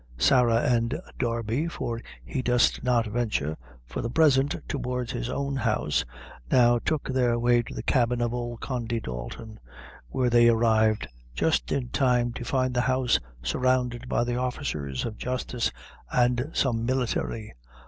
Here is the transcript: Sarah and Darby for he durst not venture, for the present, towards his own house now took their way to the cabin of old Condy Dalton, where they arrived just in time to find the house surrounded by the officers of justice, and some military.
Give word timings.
Sarah 0.17 0.61
and 0.63 0.99
Darby 1.19 1.67
for 1.67 2.01
he 2.25 2.41
durst 2.41 2.83
not 2.83 3.05
venture, 3.05 3.55
for 3.85 4.01
the 4.01 4.09
present, 4.09 4.55
towards 4.67 5.11
his 5.11 5.29
own 5.29 5.57
house 5.57 6.03
now 6.51 6.79
took 6.79 7.07
their 7.07 7.37
way 7.37 7.61
to 7.61 7.75
the 7.75 7.83
cabin 7.83 8.19
of 8.19 8.33
old 8.33 8.61
Condy 8.61 8.99
Dalton, 8.99 9.59
where 10.07 10.31
they 10.31 10.47
arrived 10.49 11.07
just 11.35 11.71
in 11.71 11.89
time 11.89 12.33
to 12.33 12.43
find 12.43 12.73
the 12.73 12.81
house 12.81 13.19
surrounded 13.43 14.09
by 14.09 14.23
the 14.23 14.37
officers 14.37 15.05
of 15.05 15.19
justice, 15.19 15.71
and 16.11 16.49
some 16.51 16.83
military. 16.83 17.53